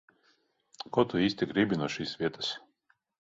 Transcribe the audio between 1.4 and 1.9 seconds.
gribi